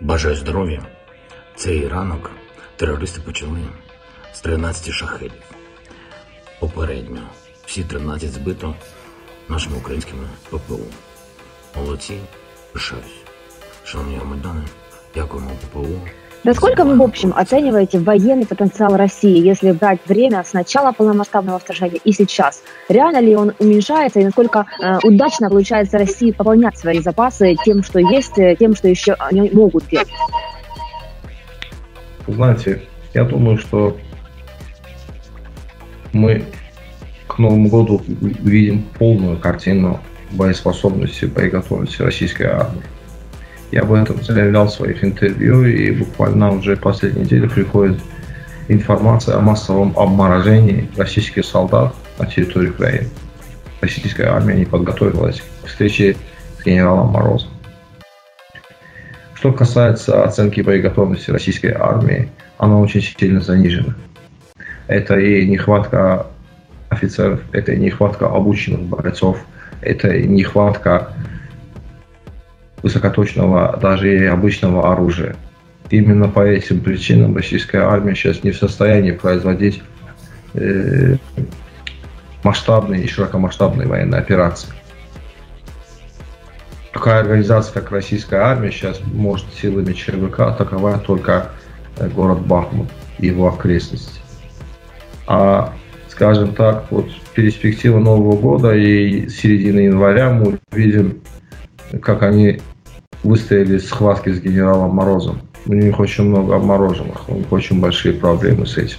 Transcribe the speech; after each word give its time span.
Бажаю 0.00 0.36
здоров'я. 0.36 0.82
Цей 1.56 1.88
ранок 1.88 2.30
терористи 2.76 3.20
почали 3.20 3.60
з 4.32 4.40
13 4.40 4.92
шахедів. 4.92 5.42
Попередньо 6.60 7.20
всі 7.66 7.84
13 7.84 8.32
збито 8.32 8.74
нашими 9.48 9.76
українськими 9.76 10.28
ППУ. 10.50 10.80
Молодці, 11.76 12.20
пишаюсь. 12.72 13.24
Шановні 13.84 14.16
громадяни, 14.16 14.62
дякуємо 15.14 15.50
ППУ. 15.50 16.00
Насколько 16.42 16.84
вы, 16.84 16.96
в 16.96 17.02
общем, 17.02 17.34
оцениваете 17.36 17.98
военный 17.98 18.46
потенциал 18.46 18.96
России, 18.96 19.46
если 19.46 19.72
брать 19.72 20.00
время 20.06 20.42
с 20.42 20.54
начала 20.54 20.92
полномасштабного 20.92 21.58
вторжения 21.58 22.00
и 22.02 22.12
сейчас? 22.12 22.62
Реально 22.88 23.20
ли 23.20 23.36
он 23.36 23.52
уменьшается 23.58 24.20
и 24.20 24.24
насколько 24.24 24.64
э, 24.82 24.98
удачно 25.02 25.50
получается 25.50 25.98
России 25.98 26.30
пополнять 26.30 26.78
свои 26.78 27.00
запасы 27.00 27.56
тем, 27.62 27.82
что 27.82 27.98
есть, 27.98 28.38
э, 28.38 28.56
тем, 28.58 28.74
что 28.74 28.88
еще 28.88 29.12
они 29.18 29.50
могут 29.52 29.86
делать? 29.88 30.08
Знаете, 32.26 32.82
я 33.12 33.24
думаю, 33.24 33.58
что 33.58 33.98
мы 36.14 36.44
к 37.26 37.38
Новому 37.38 37.68
году 37.68 38.02
увидим 38.42 38.84
полную 38.98 39.38
картину 39.38 40.00
боеспособности 40.30 41.26
боеготовности 41.26 42.00
российской 42.00 42.44
армии. 42.44 42.82
Я 43.70 43.82
об 43.82 43.92
этом 43.92 44.22
заявлял 44.22 44.66
в 44.66 44.72
своих 44.72 45.04
интервью, 45.04 45.64
и 45.64 45.92
буквально 45.92 46.52
уже 46.52 46.74
в 46.74 46.80
последней 46.80 47.22
неделе 47.22 47.48
приходит 47.48 48.00
информация 48.68 49.36
о 49.36 49.40
массовом 49.40 49.96
обморожении 49.96 50.88
российских 50.96 51.44
солдат 51.44 51.94
на 52.18 52.26
территории 52.26 52.70
Украины. 52.70 53.08
Российская 53.80 54.26
армия 54.26 54.54
не 54.54 54.64
подготовилась 54.64 55.42
к 55.62 55.68
встрече 55.68 56.16
с 56.58 56.64
генералом 56.64 57.08
Морозом. 57.08 57.50
Что 59.34 59.52
касается 59.52 60.24
оценки 60.24 60.60
боеготовности 60.60 61.30
российской 61.30 61.72
армии, 61.72 62.28
она 62.58 62.78
очень 62.78 63.00
сильно 63.00 63.40
занижена. 63.40 63.94
Это 64.86 65.18
и 65.18 65.48
нехватка 65.48 66.26
офицеров, 66.90 67.40
это 67.52 67.72
и 67.72 67.78
нехватка 67.78 68.26
обученных 68.26 68.80
бойцов, 68.82 69.38
это 69.80 70.08
и 70.08 70.26
нехватка 70.26 71.14
высокоточного, 72.82 73.78
даже 73.80 74.14
и 74.14 74.24
обычного 74.24 74.92
оружия. 74.92 75.36
Именно 75.90 76.28
по 76.28 76.40
этим 76.40 76.80
причинам 76.80 77.36
российская 77.36 77.82
армия 77.82 78.14
сейчас 78.14 78.44
не 78.44 78.52
в 78.52 78.56
состоянии 78.56 79.10
производить 79.10 79.82
э, 80.54 81.16
масштабные 82.44 83.02
и 83.02 83.08
широкомасштабные 83.08 83.88
военные 83.88 84.20
операции. 84.20 84.70
Такая 86.92 87.20
организация, 87.20 87.72
как 87.72 87.90
российская 87.92 88.40
армия, 88.40 88.70
сейчас 88.70 89.00
может 89.04 89.46
силами 89.54 89.92
ЧВК 89.92 90.40
атаковать 90.40 91.04
только 91.04 91.50
э, 91.98 92.08
город 92.08 92.46
Бахмут 92.46 92.88
и 93.18 93.26
его 93.26 93.48
окрестности. 93.48 94.20
А, 95.26 95.72
скажем 96.08 96.54
так, 96.54 96.86
вот 96.90 97.08
перспектива 97.34 97.98
Нового 97.98 98.36
года 98.36 98.74
и 98.74 99.28
середины 99.28 99.80
января 99.80 100.30
мы 100.30 100.58
увидим, 100.72 101.20
как 102.02 102.22
они 102.22 102.60
выстояли 103.22 103.78
схватки 103.78 104.30
с 104.30 104.40
генералом 104.40 104.90
Морозом. 104.94 105.40
У 105.66 105.74
них 105.74 105.98
очень 106.00 106.24
много 106.24 106.56
обмороженных, 106.56 107.28
у 107.28 107.34
них 107.34 107.52
очень 107.52 107.80
большие 107.80 108.14
проблемы 108.14 108.66
с 108.66 108.78
этим. 108.78 108.96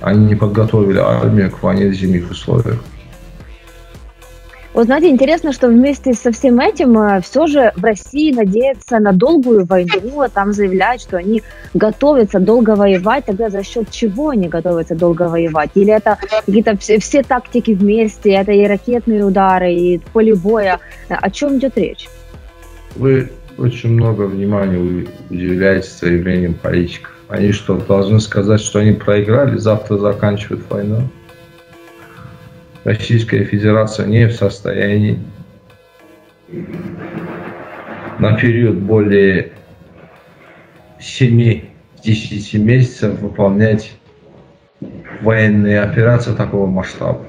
Они 0.00 0.26
не 0.26 0.34
подготовили 0.34 0.98
армию 0.98 1.50
к 1.50 1.62
войне 1.62 1.88
в 1.88 1.94
зимних 1.94 2.30
условиях. 2.30 2.82
Вот 4.74 4.86
знаете, 4.86 5.08
интересно, 5.08 5.52
что 5.52 5.68
вместе 5.68 6.14
со 6.14 6.32
всем 6.32 6.58
этим 6.58 7.20
все 7.22 7.46
же 7.46 7.72
в 7.76 7.84
России 7.84 8.34
надеются 8.34 8.98
на 8.98 9.12
долгую 9.12 9.64
войну, 9.66 10.20
а 10.20 10.28
там 10.28 10.52
заявляют, 10.52 11.00
что 11.00 11.16
они 11.16 11.44
готовятся 11.74 12.40
долго 12.40 12.74
воевать. 12.74 13.26
Тогда 13.26 13.50
за 13.50 13.62
счет 13.62 13.90
чего 13.92 14.30
они 14.30 14.48
готовятся 14.48 14.96
долго 14.96 15.28
воевать? 15.28 15.70
Или 15.74 15.92
это 15.92 16.18
какие-то 16.44 16.76
все, 16.76 16.98
все 16.98 17.22
тактики 17.22 17.70
вместе, 17.70 18.30
это 18.32 18.50
и 18.50 18.66
ракетные 18.66 19.24
удары, 19.24 19.72
и 19.72 19.98
поле 20.12 20.34
боя? 20.34 20.80
О 21.08 21.30
чем 21.30 21.58
идет 21.58 21.78
речь? 21.78 22.08
Вы 22.96 23.30
очень 23.58 23.90
много 23.90 24.22
внимания 24.22 25.06
уделяете 25.30 25.88
заявлениям 25.88 26.54
политиков. 26.54 27.14
Они 27.28 27.52
что, 27.52 27.76
должны 27.76 28.20
сказать, 28.20 28.60
что 28.60 28.80
они 28.80 28.92
проиграли, 28.92 29.56
завтра 29.56 29.98
заканчивают 29.98 30.68
войну? 30.70 31.08
Российская 32.84 33.44
Федерация 33.44 34.06
не 34.06 34.26
в 34.26 34.32
состоянии 34.34 35.18
на 38.18 38.36
период 38.36 38.76
более 38.76 39.52
7-10 41.00 42.58
месяцев 42.58 43.18
выполнять 43.20 43.92
военные 45.22 45.80
операции 45.80 46.34
такого 46.34 46.66
масштаба. 46.66 47.26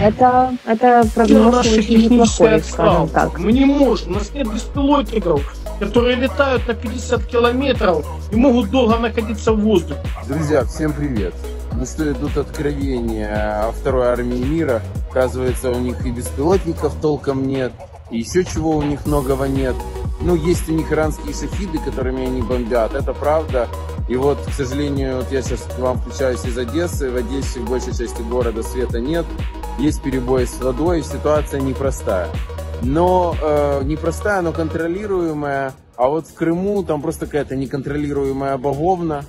Это, 0.00 0.56
это 0.64 1.06
прогноз 1.14 1.66
очень 1.66 2.04
неплохой, 2.04 2.62
скажем 2.62 3.08
так. 3.10 3.38
Мы 3.38 3.52
не 3.52 3.66
можем, 3.66 4.12
у 4.12 4.14
нас 4.14 4.32
нет 4.32 4.50
беспилотников, 4.50 5.54
которые 5.78 6.16
летают 6.16 6.66
на 6.66 6.72
50 6.72 7.26
километров 7.26 8.06
и 8.32 8.36
могут 8.36 8.70
долго 8.70 8.96
находиться 8.96 9.52
в 9.52 9.60
воздухе. 9.60 10.00
Друзья, 10.26 10.64
всем 10.64 10.94
привет! 10.94 11.34
Ну 11.74 11.84
что 11.84 12.10
идут 12.10 12.38
откровения 12.38 13.68
о 13.68 13.72
второй 13.72 14.06
армии 14.06 14.38
мира. 14.38 14.80
Оказывается, 15.10 15.70
у 15.70 15.78
них 15.78 16.06
и 16.06 16.10
беспилотников 16.10 16.94
толком 17.02 17.46
нет, 17.46 17.72
и 18.10 18.20
еще 18.20 18.42
чего 18.44 18.78
у 18.78 18.82
них 18.82 19.04
многого 19.04 19.48
нет. 19.48 19.76
Ну, 20.22 20.34
есть 20.34 20.68
у 20.68 20.72
них 20.72 20.92
иранские 20.92 21.34
шахиды, 21.34 21.78
которыми 21.78 22.26
они 22.26 22.42
бомбят, 22.42 22.94
это 22.94 23.12
правда. 23.12 23.68
И 24.08 24.16
вот, 24.16 24.38
к 24.44 24.52
сожалению, 24.52 25.18
вот 25.18 25.30
я 25.30 25.40
сейчас 25.40 25.60
к 25.60 25.78
вам 25.78 25.98
включаюсь 25.98 26.44
из 26.44 26.58
Одессы. 26.58 27.10
В 27.10 27.16
Одессе 27.16 27.60
в 27.60 27.70
большей 27.70 27.96
части 27.96 28.22
города 28.22 28.62
света 28.62 29.00
нет. 29.00 29.24
Есть 29.80 30.02
перебои 30.02 30.44
с 30.44 30.60
водой, 30.60 31.02
ситуация 31.02 31.58
непростая. 31.58 32.28
Но 32.82 33.34
э, 33.40 33.82
непростая, 33.84 34.42
но 34.42 34.52
контролируемая. 34.52 35.72
А 35.96 36.08
вот 36.08 36.26
в 36.26 36.34
Крыму 36.34 36.84
там 36.84 37.00
просто 37.00 37.24
какая-то 37.24 37.56
неконтролируемая 37.56 38.58
боговна. 38.58 39.24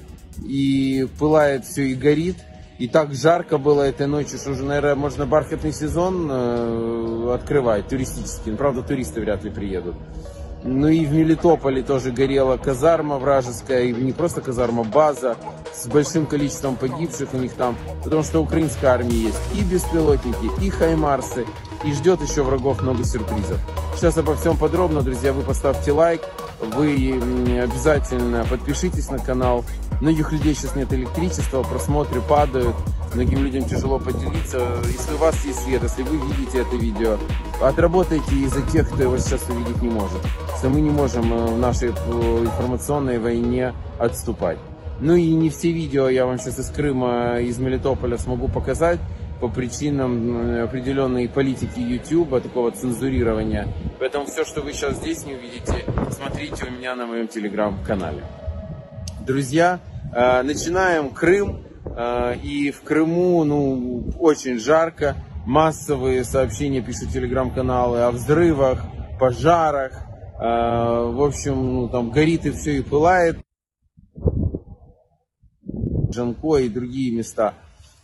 И 0.45 1.07
пылает 1.17 1.63
все 1.63 1.83
и 1.83 1.95
горит. 1.95 2.35
И 2.79 2.89
так 2.89 3.13
жарко 3.13 3.57
было 3.57 3.83
этой 3.83 4.07
ночью, 4.07 4.39
что 4.39 4.51
уже, 4.51 4.65
наверное, 4.65 4.95
можно 4.95 5.25
бархатный 5.25 5.71
сезон 5.71 6.27
э, 6.29 7.33
открывать, 7.33 7.87
туристический. 7.87 8.51
Ну, 8.51 8.57
правда, 8.57 8.81
туристы 8.81 9.21
вряд 9.21 9.45
ли 9.45 9.51
приедут. 9.51 9.95
Ну 10.63 10.87
и 10.87 11.05
в 11.05 11.11
Мелитополе 11.13 11.81
тоже 11.81 12.11
горела 12.11 12.57
казарма 12.57 13.17
вражеская, 13.17 13.85
и 13.85 13.93
не 13.93 14.11
просто 14.11 14.41
казарма, 14.41 14.83
база 14.83 15.35
с 15.73 15.87
большим 15.87 16.27
количеством 16.27 16.75
погибших 16.75 17.33
у 17.33 17.37
них 17.37 17.53
там, 17.53 17.75
потому 18.03 18.21
что 18.21 18.39
украинская 18.41 18.91
армия 18.91 19.15
есть 19.15 19.39
и 19.55 19.63
беспилотники, 19.63 20.63
и 20.63 20.69
хаймарсы, 20.69 21.45
и 21.83 21.91
ждет 21.93 22.21
еще 22.21 22.43
врагов 22.43 22.81
много 22.81 23.03
сюрпризов. 23.03 23.57
Сейчас 23.95 24.17
обо 24.17 24.35
всем 24.35 24.55
подробно, 24.55 25.01
друзья, 25.01 25.33
вы 25.33 25.41
поставьте 25.41 25.91
лайк, 25.91 26.21
вы 26.75 27.19
обязательно 27.59 28.45
подпишитесь 28.45 29.09
на 29.09 29.17
канал. 29.17 29.65
Многих 29.99 30.31
людей 30.31 30.53
сейчас 30.53 30.75
нет 30.75 30.93
электричества, 30.93 31.63
просмотры 31.63 32.21
падают, 32.21 32.75
многим 33.15 33.43
людям 33.43 33.65
тяжело 33.65 33.99
поделиться. 33.99 34.81
Если 34.85 35.13
у 35.13 35.17
вас 35.17 35.45
есть 35.45 35.59
свет, 35.59 35.83
если 35.83 36.03
вы 36.03 36.17
видите 36.27 36.59
это 36.59 36.75
видео, 36.75 37.17
отработайте 37.61 38.35
из-за 38.35 38.61
тех, 38.63 38.89
кто 38.89 39.03
его 39.03 39.17
сейчас 39.17 39.47
увидеть 39.49 39.81
не 39.81 39.89
может. 39.89 40.21
Что 40.57 40.69
мы 40.69 40.81
не 40.81 40.89
можем 40.89 41.23
в 41.23 41.57
нашей 41.57 41.89
информационной 41.89 43.19
войне 43.19 43.73
отступать. 43.99 44.57
Ну 44.99 45.15
и 45.15 45.33
не 45.33 45.49
все 45.49 45.71
видео 45.71 46.09
я 46.09 46.25
вам 46.25 46.37
сейчас 46.37 46.59
из 46.59 46.69
Крыма, 46.69 47.39
из 47.39 47.57
Мелитополя 47.57 48.17
смогу 48.17 48.47
показать 48.47 48.99
по 49.39 49.47
причинам 49.47 50.63
определенной 50.63 51.27
политики 51.27 51.79
YouTube, 51.79 52.43
такого 52.43 52.69
цензурирования. 52.69 53.67
Поэтому 53.99 54.25
все, 54.27 54.45
что 54.45 54.61
вы 54.61 54.73
сейчас 54.73 54.97
здесь 54.97 55.25
не 55.25 55.33
увидите, 55.33 55.83
смотрите 56.11 56.65
у 56.67 56.71
меня 56.71 56.93
на 56.93 57.07
моем 57.07 57.27
телеграм-канале. 57.27 58.23
Друзья, 59.25 59.79
начинаем 60.13 61.09
Крым. 61.09 61.63
И 62.43 62.71
в 62.71 62.81
Крыму, 62.83 63.43
ну, 63.43 64.11
очень 64.19 64.59
жарко. 64.59 65.15
Массовые 65.45 66.23
сообщения 66.23 66.81
пишут 66.81 67.11
телеграм-каналы 67.11 68.01
о 68.01 68.11
взрывах, 68.11 68.83
пожарах. 69.19 69.93
В 70.37 71.25
общем, 71.25 71.73
ну, 71.73 71.89
там 71.89 72.11
горит 72.11 72.45
и 72.45 72.51
все 72.51 72.77
и 72.77 72.81
пылает. 72.81 73.37
Жанко 76.13 76.57
и 76.57 76.69
другие 76.69 77.15
места. 77.15 77.53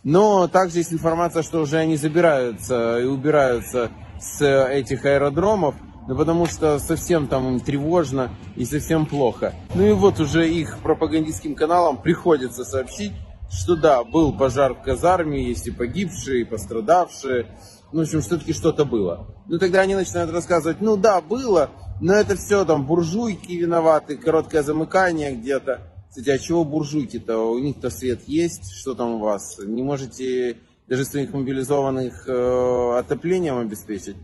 Но 0.04 0.48
также 0.48 0.78
есть 0.78 0.92
информация, 0.92 1.42
что 1.42 1.60
уже 1.60 1.76
они 1.78 1.96
забираются 1.96 2.98
и 3.00 3.04
убираются 3.04 3.90
с 4.20 4.42
этих 4.44 5.04
аэродромов, 5.04 5.74
ну 6.06 6.16
потому 6.16 6.46
что 6.46 6.78
совсем 6.78 7.26
там 7.26 7.46
им 7.48 7.60
тревожно 7.60 8.30
и 8.56 8.64
совсем 8.64 9.06
плохо. 9.06 9.52
Ну 9.74 9.84
и 9.84 9.92
вот 9.92 10.20
уже 10.20 10.48
их 10.48 10.78
пропагандистским 10.78 11.54
каналам 11.54 11.98
приходится 11.98 12.64
сообщить, 12.64 13.12
что 13.50 13.76
да, 13.76 14.04
был 14.04 14.36
пожар 14.36 14.74
в 14.74 14.82
казарме, 14.82 15.42
есть 15.42 15.66
и 15.66 15.70
погибшие, 15.70 16.42
и 16.42 16.44
пострадавшие. 16.44 17.46
ну, 17.92 18.00
в 18.00 18.02
общем, 18.02 18.20
все-таки 18.20 18.52
что-то 18.52 18.84
было. 18.84 19.26
Ну, 19.46 19.58
тогда 19.58 19.80
они 19.80 19.94
начинают 19.94 20.30
рассказывать, 20.30 20.80
ну 20.80 20.96
да, 20.96 21.20
было, 21.20 21.70
но 22.00 22.14
это 22.14 22.36
все 22.36 22.64
там 22.64 22.86
буржуйки 22.86 23.52
виноваты, 23.52 24.16
короткое 24.16 24.62
замыкание 24.62 25.34
где-то. 25.34 25.80
Кстати, 26.08 26.30
а 26.30 26.38
чего 26.38 26.64
буржуйки-то? 26.64 27.38
У 27.50 27.58
них-то 27.58 27.90
свет 27.90 28.20
есть, 28.26 28.72
что 28.72 28.94
там 28.94 29.14
у 29.14 29.18
вас? 29.18 29.58
Не 29.58 29.82
можете 29.82 30.56
даже 30.88 31.04
своих 31.04 31.32
мобилизованных 31.32 32.26
э, 32.28 32.98
отоплением 32.98 33.58
обеспечить? 33.58 34.16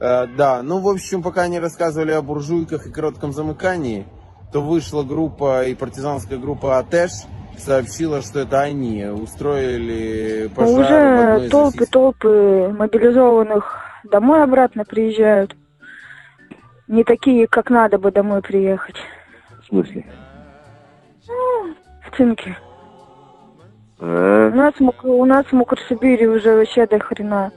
Э, 0.00 0.26
да, 0.26 0.62
ну, 0.62 0.80
в 0.80 0.88
общем, 0.88 1.22
пока 1.22 1.42
они 1.42 1.58
рассказывали 1.58 2.12
о 2.12 2.22
буржуйках 2.22 2.86
и 2.86 2.90
коротком 2.90 3.32
замыкании, 3.32 4.06
то 4.52 4.60
вышла 4.60 5.02
группа 5.02 5.66
и 5.66 5.74
партизанская 5.74 6.38
группа 6.38 6.78
АТЭШ, 6.78 7.12
сообщила, 7.60 8.22
что 8.22 8.40
это 8.40 8.60
они 8.60 9.04
устроили 9.06 10.48
пожар 10.54 10.76
в 10.76 11.20
одной 11.20 11.38
Уже 11.38 11.50
толпы, 11.50 11.86
толпы 11.86 12.74
мобилизованных 12.76 13.76
домой 14.04 14.42
обратно 14.42 14.84
приезжают. 14.84 15.54
Не 16.86 17.04
такие, 17.04 17.46
как 17.46 17.70
надо 17.70 17.98
бы 17.98 18.10
домой 18.10 18.40
приехать. 18.42 18.96
В 19.62 19.66
смысле? 19.66 20.06
В 21.26 22.16
цинке. 22.16 22.56
А, 24.00 24.50
У 24.50 24.56
нас, 24.56 24.74
у 25.02 25.24
нас 25.24 25.44
в 25.46 25.52
Мукрсибири 25.52 26.26
уже 26.26 26.54
вообще 26.54 26.86
до 26.86 26.98
хрена. 26.98 27.52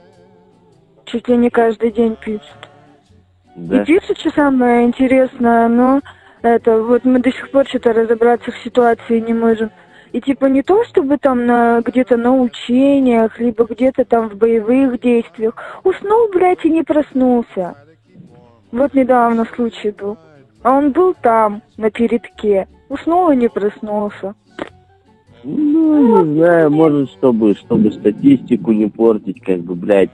Чуть 1.06 1.28
ли 1.28 1.36
не 1.36 1.50
каждый 1.50 1.90
день 1.90 2.16
пишут. 2.16 2.68
да. 3.56 3.82
И 3.82 3.84
пишут, 3.86 4.18
что 4.18 4.30
самое 4.30 4.84
интересное, 4.84 5.68
но 5.68 6.00
это 6.42 6.82
вот 6.82 7.04
мы 7.04 7.20
до 7.20 7.30
сих 7.32 7.50
пор 7.50 7.66
что-то 7.66 7.92
разобраться 7.92 8.50
в 8.50 8.58
ситуации 8.58 9.20
не 9.20 9.32
можем. 9.32 9.70
И 10.12 10.20
типа 10.20 10.46
не 10.46 10.62
то, 10.62 10.84
чтобы 10.84 11.16
там 11.16 11.46
на 11.46 11.80
где-то 11.80 12.18
на 12.18 12.36
учениях, 12.36 13.40
либо 13.40 13.64
где-то 13.64 14.04
там 14.04 14.28
в 14.28 14.36
боевых 14.36 15.00
действиях. 15.00 15.54
Уснул, 15.84 16.28
блядь, 16.30 16.64
и 16.64 16.70
не 16.70 16.82
проснулся. 16.82 17.74
Вот 18.70 18.92
недавно 18.92 19.46
случай 19.54 19.90
был. 19.90 20.18
А 20.62 20.76
он 20.76 20.92
был 20.92 21.14
там, 21.14 21.62
на 21.78 21.90
передке. 21.90 22.68
Уснул 22.90 23.30
и 23.30 23.36
не 23.36 23.48
проснулся. 23.48 24.34
Ну, 25.44 26.24
не 26.24 26.36
знаю, 26.36 26.70
может, 26.70 27.10
чтобы, 27.10 27.54
чтобы 27.54 27.90
статистику 27.90 28.72
не 28.72 28.88
портить, 28.88 29.40
как 29.40 29.60
бы, 29.60 29.74
блядь. 29.74 30.10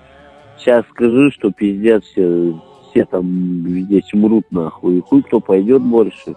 Сейчас 0.57 0.85
скажу, 0.91 1.31
что 1.33 1.51
пиздец, 1.51 2.05
все, 2.05 2.55
все 2.91 3.05
там 3.05 3.27
здесь 3.67 4.13
умрут, 4.15 4.45
нахуй. 4.51 4.99
И 4.99 5.01
хуй 5.01 5.23
кто 5.23 5.41
пойдет 5.41 5.83
больше. 5.83 6.37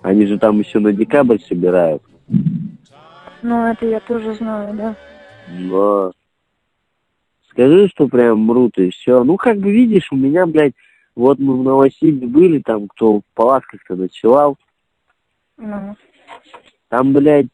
Они 0.00 0.26
же 0.26 0.38
там 0.38 0.58
еще 0.58 0.78
на 0.78 0.92
декабрь 0.92 1.38
собирают. 1.46 2.02
Ну, 3.42 3.66
это 3.66 3.86
я 3.86 4.00
тоже 4.00 4.34
знаю, 4.34 4.74
да. 4.74 4.96
Но 5.48 6.12
скажи, 7.50 7.88
что 7.88 8.08
прям 8.08 8.40
мрут 8.40 8.78
и 8.78 8.90
все. 8.90 9.24
Ну, 9.24 9.36
как 9.36 9.58
бы 9.58 9.70
видишь, 9.70 10.10
у 10.12 10.16
меня, 10.16 10.46
блядь, 10.46 10.74
вот 11.14 11.38
мы 11.38 11.58
в 11.58 11.62
Новосибе 11.62 12.26
были, 12.26 12.60
там 12.60 12.88
кто 12.88 13.18
в 13.18 13.22
палатках-то 13.34 13.96
ночевал, 13.96 14.56
Ну. 15.58 15.96
там, 16.88 17.12
блядь, 17.12 17.48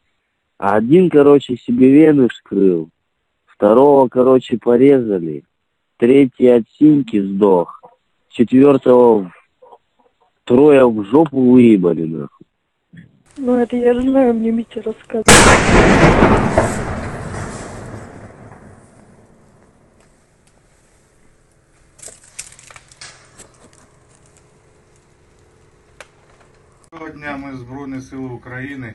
один, 0.57 1.09
короче, 1.09 1.57
себе 1.57 1.91
вены 1.91 2.29
вскрыл, 2.29 2.89
второго, 3.45 4.07
короче, 4.07 4.57
порезали, 4.57 5.43
третий 5.97 6.47
от 6.47 6.63
синьки 6.77 7.19
сдох, 7.19 7.81
четвертого 8.29 9.33
трое 10.45 10.89
в 10.89 11.03
жопу 11.05 11.51
выебали, 11.51 12.05
нахуй. 12.05 12.47
Ну, 13.41 13.55
это 13.55 13.77
я 13.77 13.93
же 13.93 14.01
знаю, 14.01 14.33
мне 14.33 14.51
Митя 14.51 14.81
рассказывал. 14.81 15.23
Доброго 26.91 27.37
ми 27.37 27.57
Збройні 27.57 28.01
Сили 28.01 28.27
України. 28.27 28.93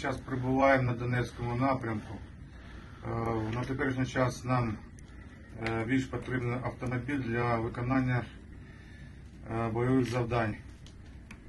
Зараз 0.00 0.16
прибуваємо 0.16 0.82
на 0.82 0.92
Донецькому 0.92 1.56
напрямку. 1.56 2.14
Е, 3.04 3.54
На 3.54 3.64
теперішній 3.64 4.06
час 4.06 4.44
нам 4.44 4.76
е, 5.68 5.84
більш 5.84 6.04
потрібен 6.04 6.54
автомобіль 6.64 7.18
для 7.18 7.56
виконання 7.56 8.24
е, 9.50 9.68
бойових 9.68 10.10
завдань. 10.10 10.54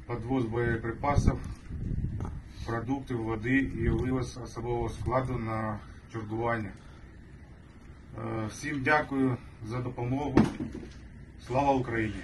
Подвоз 0.06 0.46
боєприпасів, 0.46 1.40
продуктів, 2.66 3.24
води 3.24 3.58
і 3.58 3.90
вивоз 3.90 4.38
особового 4.44 4.90
складу 4.90 5.34
на 5.34 5.80
чергування. 6.12 6.72
Е, 8.18 8.48
Всім 8.52 8.82
дякую 8.84 9.38
за 9.68 9.80
допомогу. 9.80 10.46
Слава 11.48 11.72
Україні! 11.72 12.16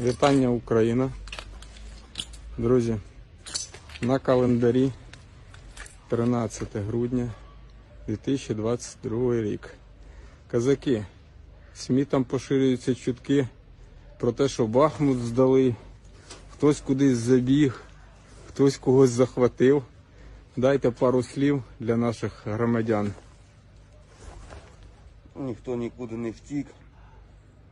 Вітання 0.00 0.48
Україна. 0.48 1.10
Друзі, 2.58 2.96
на 4.02 4.18
календарі 4.18 4.92
13 6.08 6.76
грудня 6.76 7.30
2022 8.06 9.34
рік. 9.34 9.74
Казаки, 10.50 11.04
в 11.74 11.78
СМІ 11.78 12.04
там 12.04 12.24
поширюються 12.24 12.94
чутки 12.94 13.48
про 14.20 14.32
те, 14.32 14.48
що 14.48 14.66
Бахмут 14.66 15.18
здали, 15.18 15.74
хтось 16.54 16.80
кудись 16.80 17.18
забіг, 17.18 17.80
хтось 18.48 18.76
когось 18.76 19.10
захватив. 19.10 19.82
Дайте 20.56 20.90
пару 20.90 21.22
слів 21.22 21.62
для 21.80 21.96
наших 21.96 22.46
громадян. 22.46 23.12
Ніхто 25.36 25.76
нікуди 25.76 26.16
не 26.16 26.30
втік. 26.30 26.66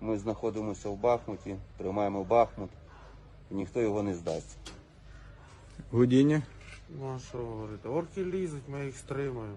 Ми 0.01 0.19
знаходимося 0.19 0.89
в 0.89 0.97
Бахмуті, 0.97 1.57
тримаємо 1.79 2.25
Бахмут, 2.25 2.71
і 3.51 3.55
ніхто 3.55 3.81
його 3.81 4.03
не 4.03 4.15
здасть. 4.15 4.57
Гудіні. 5.93 6.43
Ну 6.99 7.15
а 7.17 7.19
що 7.19 7.39
говорити? 7.39 7.89
Орки 7.89 8.25
лізуть, 8.25 8.69
ми 8.69 8.87
їх 8.87 8.97
стримуємо, 8.97 9.57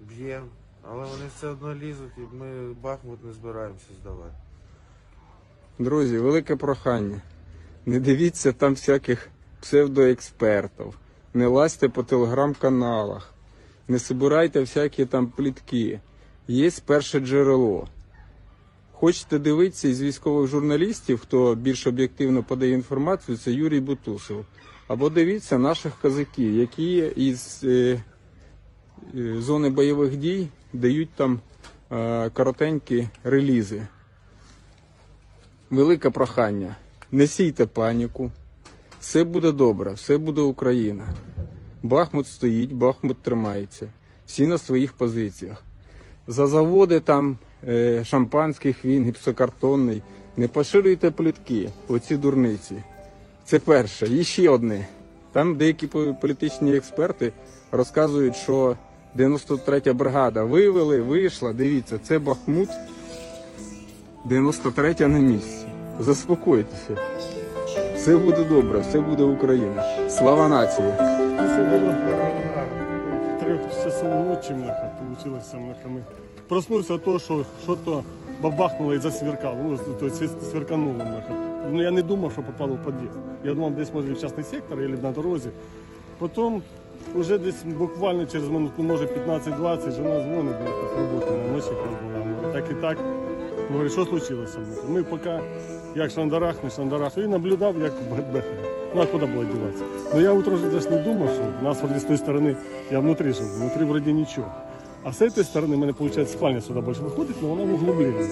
б'ємо, 0.00 0.46
але 0.82 1.04
вони 1.04 1.24
все 1.36 1.48
одно 1.48 1.74
лізуть 1.74 2.18
і 2.18 2.36
ми 2.36 2.72
Бахмут 2.72 3.24
не 3.24 3.32
збираємося 3.32 3.86
здавати. 4.00 4.34
Друзі, 5.78 6.18
велике 6.18 6.56
прохання. 6.56 7.20
Не 7.86 8.00
дивіться 8.00 8.52
там 8.52 8.72
всяких 8.72 9.28
псевдоекспертів, 9.60 10.98
не 11.34 11.46
лазьте 11.46 11.88
по 11.88 12.02
телеграм-каналах, 12.02 13.34
не 13.88 13.98
собирайте 13.98 14.60
всякі 14.60 15.06
там 15.06 15.26
плітки. 15.26 16.00
Є 16.48 16.70
перше 16.86 17.20
джерело. 17.20 17.88
Хочете 18.92 19.38
дивитися 19.38 19.88
із 19.88 20.02
військових 20.02 20.50
журналістів, 20.50 21.18
хто 21.18 21.54
більш 21.54 21.86
об'єктивно 21.86 22.42
подає 22.42 22.72
інформацію, 22.72 23.38
це 23.38 23.52
Юрій 23.52 23.80
Бутусов. 23.80 24.44
Або 24.88 25.10
дивіться 25.10 25.58
наших 25.58 25.92
казаків, 26.02 26.54
які 26.54 26.96
із 27.16 27.60
е, 27.64 28.02
е, 29.14 29.40
зони 29.40 29.70
бойових 29.70 30.16
дій 30.16 30.48
дають 30.72 31.10
там 31.16 31.40
е, 31.92 32.30
коротенькі 32.30 33.08
релізи 33.24 33.82
велике 35.70 36.10
прохання. 36.10 36.76
Не 37.12 37.26
сійте 37.26 37.66
паніку. 37.66 38.30
Все 39.00 39.24
буде 39.24 39.52
добре, 39.52 39.92
все 39.92 40.18
буде 40.18 40.40
Україна. 40.40 41.04
Бахмут 41.82 42.26
стоїть, 42.26 42.72
Бахмут 42.72 43.22
тримається. 43.22 43.88
Всі 44.26 44.46
на 44.46 44.58
своїх 44.58 44.92
позиціях. 44.92 45.62
За 46.26 46.46
заводи 46.46 47.00
там 47.00 47.38
е, 47.68 48.04
шампанських 48.04 48.84
він, 48.84 49.04
гіпсокартонний. 49.04 50.02
Не 50.36 50.48
поширюйте 50.48 51.10
плітки, 51.10 51.70
оці 51.88 52.16
дурниці. 52.16 52.82
Це 53.44 53.58
перше. 53.58 54.06
І 54.06 54.24
ще 54.24 54.48
одне. 54.48 54.86
Там 55.32 55.56
деякі 55.56 55.86
політичні 56.20 56.76
експерти 56.76 57.32
розказують, 57.72 58.36
що 58.36 58.76
93-я 59.16 59.94
бригада 59.94 60.44
вивели, 60.44 61.02
вийшла. 61.02 61.52
Дивіться, 61.52 61.98
це 61.98 62.18
Бахмут. 62.18 62.68
93 64.24 64.94
на 65.00 65.18
місці. 65.18 65.75
Заспокойтеся. 66.00 66.96
Все 67.94 68.16
буде 68.16 68.44
добре, 68.44 68.78
все 68.78 69.00
буде 69.00 69.22
Україна. 69.22 69.84
Слава 70.08 70.48
нації! 70.48 70.92
трех 73.46 73.60
часов 73.84 74.26
ночи, 74.26 74.52
мляха, 74.52 74.92
получилось, 74.98 75.52
мляха, 75.52 75.88
мы 75.88 76.02
проснулся 76.48 76.94
от 76.94 77.04
того, 77.04 77.18
что 77.18 77.44
что-то 77.62 78.04
бабахнуло 78.40 78.92
и 78.92 78.98
засверкало, 78.98 79.56
ну, 79.56 79.78
то 80.00 80.10
сверкануло, 80.10 80.94
мляха. 80.94 81.32
Ну, 81.70 81.82
я 81.82 81.90
не 81.90 82.02
думав, 82.02 82.32
що 82.32 82.42
попало 82.42 82.74
в 82.74 82.84
під'їзд. 82.84 83.18
Я 83.44 83.54
думав, 83.54 83.74
десь 83.74 83.94
може 83.94 84.12
в 84.12 84.20
частний 84.20 84.44
сектор 84.44 84.80
або 84.80 85.02
на 85.02 85.12
дорозі. 85.12 85.48
Потім, 86.18 86.62
вже 87.15 87.37
десь 87.37 87.63
буквально 87.63 88.25
через 88.25 88.49
минут, 88.49 88.71
ну, 88.77 88.83
може 88.83 89.05
15-20, 89.05 89.91
жена 89.91 90.23
дзвонить, 90.23 90.55
мляха, 90.61 90.87
з 90.95 90.99
роботи 90.99 91.31
на 91.31 91.53
ночі 91.53 91.67
якраз 91.67 91.93
була. 92.03 92.25
Говорить, 92.25 92.53
так 92.53 92.71
і 92.71 92.81
так. 92.81 92.97
Говорить, 93.71 93.91
що 93.91 94.05
случилося? 94.05 94.57
мляха? 94.59 94.87
Ми 94.89 95.03
поки, 95.03 95.39
як 95.95 96.11
шандарах, 96.11 96.63
не 96.63 96.69
шандарах, 96.69 97.17
і 97.17 97.27
наблюдав, 97.27 97.75
як 97.81 97.93
бехає. 98.33 98.71
Ну, 98.95 99.01
а 99.01 99.05
куди 99.05 99.25
було 99.25 99.45
діватися? 99.45 99.83
Ну, 100.13 100.21
я 100.21 100.31
утром 100.31 100.57
же 100.57 100.69
даже 100.69 100.89
не 100.89 100.97
думав, 100.97 101.29
що 101.29 101.63
нас 101.63 101.81
вроде 101.81 101.99
з 101.99 102.03
тої 102.03 102.17
сторони, 102.17 102.55
я 102.91 102.99
внутрі 102.99 103.31
жив, 103.31 103.55
внутрі 103.57 103.83
вроді 103.83 104.13
нічого. 104.13 104.51
А 105.03 105.11
с 105.11 105.21
этой 105.21 105.43
стороны 105.43 105.75
у 105.75 105.79
меня, 105.79 105.93
получается, 105.93 106.37
спальня 106.37 106.61
сюда 106.61 106.81
больше 106.81 107.01
выходит, 107.01 107.41
но 107.41 107.53
она 107.53 107.63
в 107.63 107.73
углублении. 107.73 108.27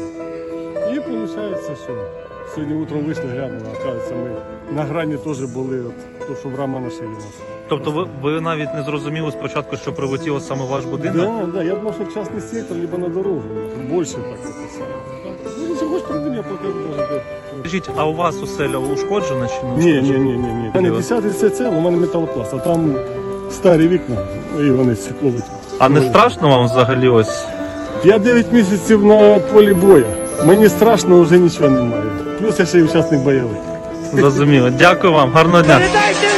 И 0.94 1.00
получается, 1.00 1.76
що 1.76 1.94
сьогодні 2.55 2.83
утром 2.83 3.05
вийшли, 3.05 3.25
глянули, 3.25 3.61
оказується, 3.81 4.15
ми 4.15 4.31
на 4.77 4.83
грані 4.83 5.17
теж 5.17 5.41
були, 5.41 5.81
от, 5.81 6.29
то, 6.29 6.35
що 6.35 6.49
в 6.49 6.55
рама 6.59 6.81
нашили 6.81 7.09
нас. 7.09 7.25
Тобто 7.69 7.91
ви, 7.91 8.07
ви 8.23 8.41
навіть 8.41 8.75
не 8.75 8.83
зрозуміли 8.83 9.31
спочатку, 9.31 9.77
що 9.77 9.93
прилетіло 9.93 10.41
саме 10.41 10.65
ваш 10.65 10.85
будинок? 10.85 11.17
Да, 11.17 11.47
да, 11.47 11.63
я 11.63 11.75
думав, 11.75 11.95
що 11.95 12.21
частний 12.21 12.41
сектор, 12.41 12.77
либо 12.77 12.99
на 12.99 13.09
дорогу. 13.09 13.43
Більше 13.91 14.15
так 14.15 14.39
саме. 14.73 14.87
Ну, 15.69 15.89
хочеш, 15.89 16.09
прийди, 16.09 16.37
я 16.37 16.43
покажу 16.43 16.79
даже 16.97 17.09
де. 17.09 17.23
Скажіть, 17.61 17.91
а 17.97 18.07
у 18.07 18.15
вас 18.15 18.43
оселя 18.43 18.79
ушкоджена 18.79 19.47
чи 19.47 19.67
не 19.67 19.85
Ні, 19.85 20.03
ні, 20.03 20.19
ні, 20.19 20.19
ні, 20.19 20.37
ні. 20.37 20.71
У 20.75 20.77
мене 20.77 20.91
10 20.91 21.39
це 21.39 21.51
це, 21.51 21.69
у 21.69 21.81
мене 21.81 21.97
металопласт, 21.97 22.55
а 22.55 22.59
там 22.59 22.95
старі 23.51 23.89
вікна, 23.89 24.17
і 24.61 24.71
вони 24.71 24.97
стекло 24.97 25.33
А 25.79 25.89
не 25.89 26.01
страшно 26.01 26.49
вам 26.49 26.65
взагалі 26.65 27.09
ось? 27.09 27.47
Я 28.05 28.19
9 28.19 28.53
місяців 28.53 29.05
на 29.05 29.39
полі 29.39 29.75
бою. 29.75 30.07
Мені 30.46 30.70
страшно, 30.70 31.22
вже 31.22 31.38
нічого 31.38 31.70
немає. 31.70 32.04
Плюс 32.40 32.60
я 32.60 32.66
ще 32.66 32.78
й 32.78 32.82
учасник 32.84 33.22
бойовий. 33.22 33.58
Зрозуміло. 34.14 34.70
Дякую 34.70 35.14
вам, 35.14 35.32
гарного 35.32 35.62
дня. 35.62 35.80
Передайте 35.80 36.33